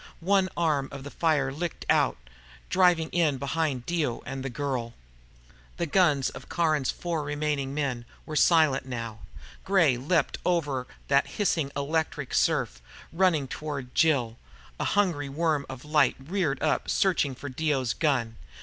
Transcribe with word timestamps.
An 0.25 0.49
arm 0.57 0.89
of 0.91 1.03
the 1.03 1.11
fire 1.11 1.51
licked 1.53 1.85
out, 1.87 2.17
driving 2.71 3.09
in 3.09 3.37
behind 3.37 3.85
Dio 3.85 4.21
and 4.25 4.43
the 4.43 4.49
girl. 4.49 4.95
The 5.77 5.85
guns 5.85 6.31
of 6.31 6.49
Caron's 6.49 6.89
four 6.89 7.21
remaining 7.21 7.75
men 7.75 8.05
were 8.25 8.35
silent, 8.35 8.87
now. 8.87 9.19
Gray 9.63 9.97
leaped 9.97 10.39
over 10.43 10.87
that 11.07 11.27
hissing 11.37 11.71
electric 11.77 12.33
surf, 12.33 12.81
running 13.13 13.47
toward 13.47 13.93
Jill. 13.93 14.37
A 14.79 14.85
hungry 14.85 15.29
worm 15.29 15.67
of 15.69 15.85
light 15.85 16.15
reared 16.17 16.63
up, 16.63 16.89
searching 16.89 17.35
for 17.35 17.47
Dio's 17.47 17.93
gun. 17.93 18.37